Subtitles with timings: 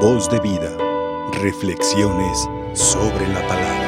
[0.00, 0.76] Voz de vida.
[1.40, 3.86] Reflexiones sobre la palabra.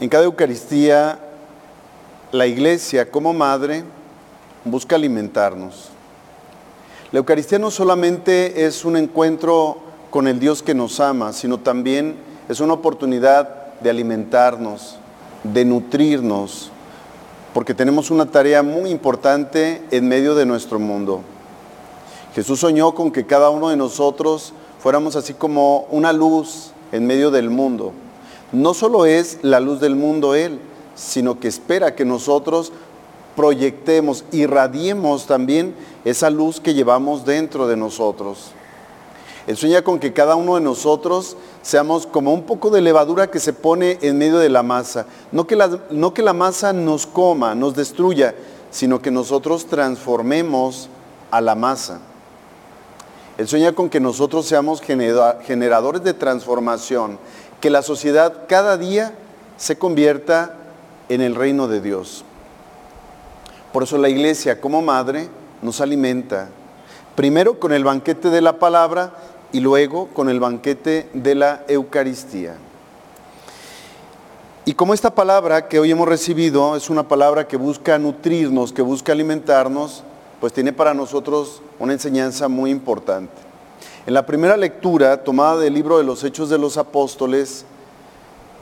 [0.00, 1.18] En cada Eucaristía,
[2.30, 3.82] la Iglesia como madre
[4.64, 5.88] busca alimentarnos.
[7.10, 9.78] La Eucaristía no solamente es un encuentro
[10.10, 12.14] con el Dios que nos ama, sino también
[12.48, 14.98] es una oportunidad de alimentarnos,
[15.42, 16.70] de nutrirnos,
[17.54, 21.22] porque tenemos una tarea muy importante en medio de nuestro mundo.
[22.34, 27.30] Jesús soñó con que cada uno de nosotros fuéramos así como una luz en medio
[27.30, 27.92] del mundo.
[28.52, 30.60] No solo es la luz del mundo Él,
[30.94, 32.72] sino que espera que nosotros
[33.34, 35.74] proyectemos, irradiemos también
[36.04, 38.52] esa luz que llevamos dentro de nosotros.
[39.46, 43.40] Él sueña con que cada uno de nosotros seamos como un poco de levadura que
[43.40, 45.06] se pone en medio de la masa.
[45.32, 48.34] No que la, no que la masa nos coma, nos destruya,
[48.70, 50.88] sino que nosotros transformemos
[51.30, 52.00] a la masa.
[53.38, 57.18] Él sueña con que nosotros seamos generadores de transformación,
[57.60, 59.14] que la sociedad cada día
[59.56, 60.56] se convierta
[61.08, 62.24] en el reino de Dios.
[63.72, 65.28] Por eso la iglesia como madre
[65.62, 66.50] nos alimenta,
[67.20, 69.12] primero con el banquete de la palabra
[69.52, 72.54] y luego con el banquete de la Eucaristía.
[74.64, 78.80] Y como esta palabra que hoy hemos recibido es una palabra que busca nutrirnos, que
[78.80, 80.02] busca alimentarnos,
[80.40, 83.34] pues tiene para nosotros una enseñanza muy importante.
[84.06, 87.66] En la primera lectura, tomada del libro de los Hechos de los Apóstoles,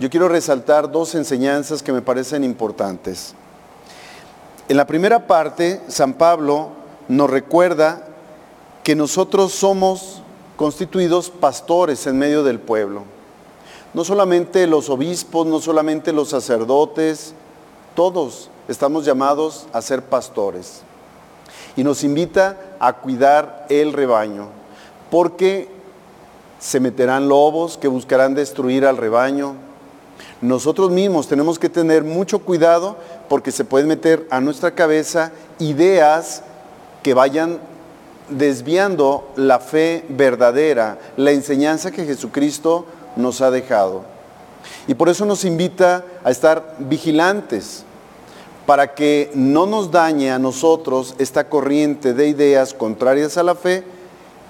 [0.00, 3.36] yo quiero resaltar dos enseñanzas que me parecen importantes.
[4.68, 6.70] En la primera parte, San Pablo
[7.06, 8.07] nos recuerda
[8.88, 10.22] que nosotros somos
[10.56, 13.02] constituidos pastores en medio del pueblo.
[13.92, 17.34] No solamente los obispos, no solamente los sacerdotes,
[17.94, 20.80] todos estamos llamados a ser pastores.
[21.76, 24.48] Y nos invita a cuidar el rebaño,
[25.10, 25.68] porque
[26.58, 29.52] se meterán lobos que buscarán destruir al rebaño.
[30.40, 32.96] Nosotros mismos tenemos que tener mucho cuidado
[33.28, 36.42] porque se pueden meter a nuestra cabeza ideas
[37.02, 37.60] que vayan
[38.30, 44.02] desviando la fe verdadera, la enseñanza que Jesucristo nos ha dejado.
[44.86, 47.84] Y por eso nos invita a estar vigilantes
[48.66, 53.84] para que no nos dañe a nosotros esta corriente de ideas contrarias a la fe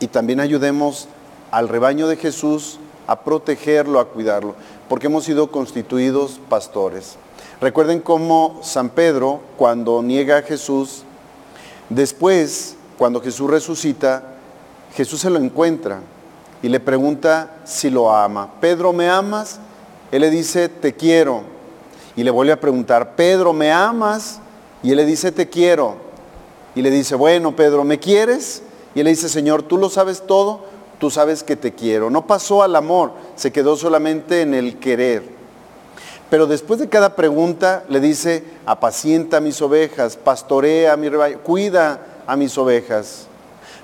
[0.00, 1.08] y también ayudemos
[1.50, 4.54] al rebaño de Jesús a protegerlo, a cuidarlo,
[4.88, 7.16] porque hemos sido constituidos pastores.
[7.60, 11.02] Recuerden cómo San Pedro, cuando niega a Jesús,
[11.88, 14.22] después cuando Jesús resucita,
[14.94, 16.00] Jesús se lo encuentra
[16.62, 18.50] y le pregunta si lo ama.
[18.60, 19.60] Pedro, ¿me amas?
[20.10, 21.42] Él le dice, te quiero.
[22.16, 24.40] Y le vuelve a preguntar, Pedro, ¿me amas?
[24.82, 25.96] Y él le dice, te quiero.
[26.74, 28.62] Y le dice, bueno, Pedro, ¿me quieres?
[28.94, 30.64] Y él le dice, Señor, tú lo sabes todo,
[30.98, 32.10] tú sabes que te quiero.
[32.10, 35.22] No pasó al amor, se quedó solamente en el querer.
[36.30, 42.36] Pero después de cada pregunta le dice, apacienta mis ovejas, pastorea mi rebaño, cuida a
[42.36, 43.26] mis ovejas,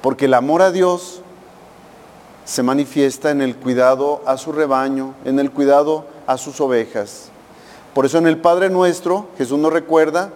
[0.00, 1.20] porque el amor a Dios
[2.44, 7.28] se manifiesta en el cuidado a su rebaño, en el cuidado a sus ovejas.
[7.94, 10.30] Por eso en el Padre nuestro, Jesús nos recuerda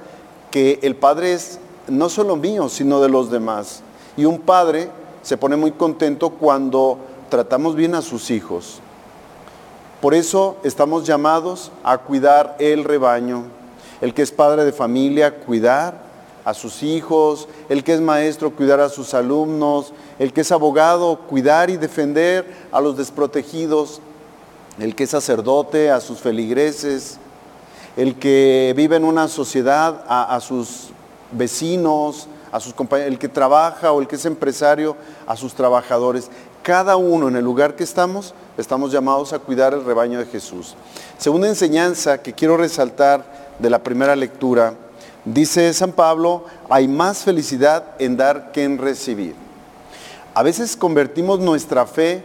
[0.50, 3.82] que el Padre es no solo mío, sino de los demás.
[4.16, 4.91] Y un padre
[5.22, 6.98] se pone muy contento cuando
[7.31, 8.81] tratamos bien a sus hijos.
[10.00, 13.44] Por eso estamos llamados a cuidar el rebaño.
[14.00, 16.14] El que es padre de familia, cuidar
[16.44, 21.21] a sus hijos, el que es maestro, cuidar a sus alumnos, el que es abogado,
[21.27, 24.00] cuidar y defender a los desprotegidos,
[24.78, 27.19] el que es sacerdote, a sus feligreses,
[27.97, 30.91] el que vive en una sociedad, a, sus
[31.33, 34.97] vecinos, a sus compañeros, el que trabaja o el que es empresario,
[35.27, 36.28] a sus trabajadores.
[36.62, 40.75] Cada uno en el lugar que estamos, estamos llamados a cuidar el rebaño de Jesús.
[41.19, 44.75] Segunda enseñanza que quiero resaltar de la primera lectura
[45.25, 49.34] Dice San Pablo, hay más felicidad en dar que en recibir.
[50.34, 52.22] A veces convertimos nuestra fe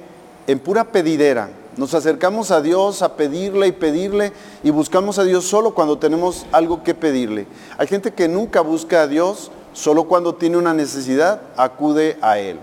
[0.47, 1.49] en pura pedidera.
[1.77, 4.33] Nos acercamos a Dios a pedirle y pedirle
[4.63, 7.47] y buscamos a Dios solo cuando tenemos algo que pedirle.
[7.77, 12.59] Hay gente que nunca busca a Dios, solo cuando tiene una necesidad acude a Él.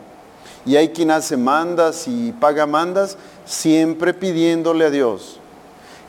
[0.66, 3.16] Y hay quien hace mandas y paga mandas
[3.46, 5.40] siempre pidiéndole a Dios.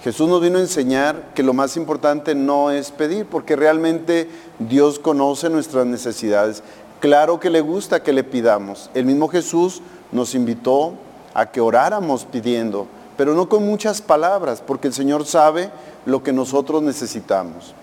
[0.04, 4.30] Jesús nos vino a enseñar que lo más importante no es pedir, porque realmente
[4.60, 6.62] Dios conoce nuestras necesidades.
[7.00, 8.90] Claro que le gusta que le pidamos.
[8.94, 10.94] El mismo Jesús nos invitó
[11.34, 15.72] a que oráramos pidiendo, pero no con muchas palabras, porque el Señor sabe
[16.06, 17.74] lo que nosotros necesitamos.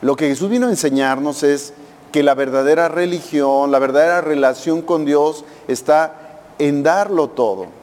[0.00, 1.74] Lo que Jesús vino a enseñarnos es
[2.12, 7.77] que la verdadera religión, la verdadera relación con Dios está en darlo todo.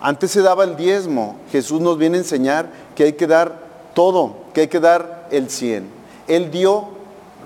[0.00, 3.54] Antes se daba el diezmo, Jesús nos viene a enseñar que hay que dar
[3.94, 5.88] todo, que hay que dar el cien.
[6.26, 6.88] Él dio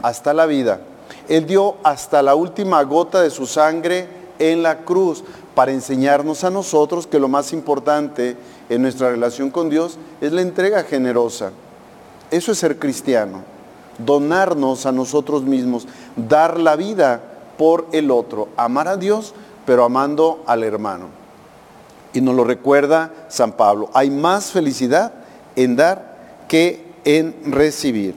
[0.02, 0.80] hasta la vida,
[1.28, 4.06] Él dio hasta la última gota de su sangre
[4.38, 5.24] en la cruz
[5.54, 8.36] para enseñarnos a nosotros que lo más importante
[8.68, 11.50] en nuestra relación con Dios es la entrega generosa.
[12.30, 13.42] Eso es ser cristiano,
[13.98, 17.20] donarnos a nosotros mismos, dar la vida
[17.58, 19.34] por el otro, amar a Dios,
[19.66, 21.23] pero amando al hermano.
[22.14, 25.12] Y nos lo recuerda San Pablo, hay más felicidad
[25.56, 26.16] en dar
[26.48, 28.14] que en recibir.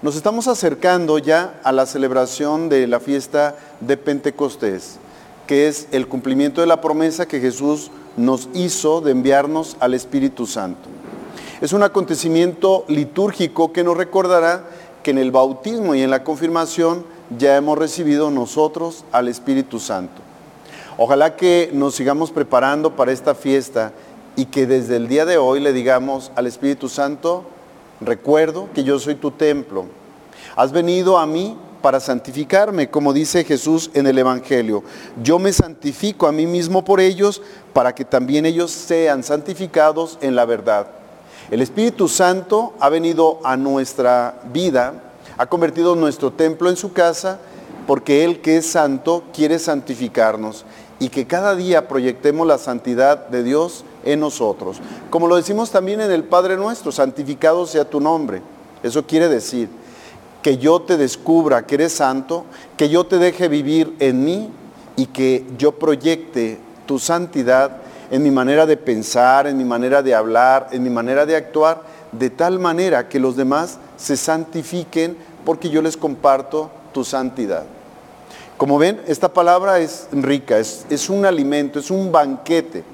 [0.00, 4.98] Nos estamos acercando ya a la celebración de la fiesta de Pentecostés,
[5.46, 10.46] que es el cumplimiento de la promesa que Jesús nos hizo de enviarnos al Espíritu
[10.46, 10.88] Santo.
[11.60, 14.64] Es un acontecimiento litúrgico que nos recordará
[15.02, 17.04] que en el bautismo y en la confirmación
[17.38, 20.22] ya hemos recibido nosotros al Espíritu Santo.
[20.98, 23.92] Ojalá que nos sigamos preparando para esta fiesta
[24.34, 27.44] y que desde el día de hoy le digamos al Espíritu Santo,
[28.00, 29.84] recuerdo que yo soy tu templo.
[30.56, 34.82] Has venido a mí para santificarme, como dice Jesús en el Evangelio.
[35.22, 37.42] Yo me santifico a mí mismo por ellos,
[37.74, 40.86] para que también ellos sean santificados en la verdad.
[41.50, 44.94] El Espíritu Santo ha venido a nuestra vida,
[45.36, 47.38] ha convertido nuestro templo en su casa,
[47.86, 50.64] porque Él que es santo quiere santificarnos
[50.98, 54.80] y que cada día proyectemos la santidad de Dios en nosotros.
[55.10, 58.40] Como lo decimos también en el Padre nuestro, santificado sea tu nombre.
[58.82, 59.68] Eso quiere decir
[60.42, 62.44] que yo te descubra que eres santo,
[62.76, 64.50] que yo te deje vivir en mí
[64.96, 67.78] y que yo proyecte tu santidad
[68.10, 71.82] en mi manera de pensar, en mi manera de hablar, en mi manera de actuar,
[72.12, 77.64] de tal manera que los demás se santifiquen porque yo les comparto tu santidad.
[78.56, 82.84] Como ven, esta palabra es rica, es, un alimento, es un banquete.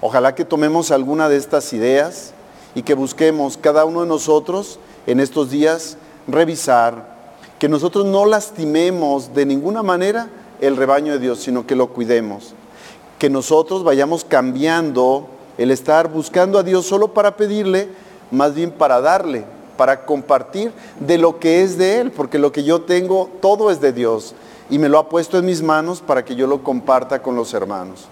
[0.00, 2.32] Ojalá que tomemos alguna de estas ideas
[2.74, 7.14] y que busquemos cada uno de nosotros en estos días revisar,
[7.58, 10.30] que nosotros no lastimemos de ninguna manera
[10.62, 12.54] el rebaño de Dios, sino que lo cuidemos.
[13.18, 15.28] Que nosotros vayamos cambiando
[15.58, 17.88] el estar buscando a Dios solo para pedirle,
[18.30, 19.44] más bien para darle,
[19.76, 23.82] para compartir de lo que es de Él, porque lo que yo tengo, todo es
[23.82, 24.34] de Dios.
[24.70, 27.54] Y me lo ha puesto en mis manos para que yo lo comparta con los
[27.54, 28.06] hermanos.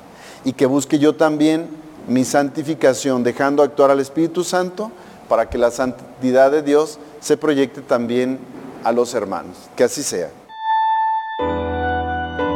[0.45, 1.69] Y que busque yo también
[2.07, 4.91] mi santificación, dejando actuar al Espíritu Santo
[5.29, 8.39] para que la santidad de Dios se proyecte también
[8.85, 9.57] a los hermanos.
[9.77, 10.31] Que así sea.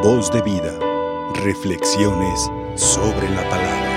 [0.03, 0.73] Voz de vida.
[1.45, 3.88] Reflexiones sobre la palabra.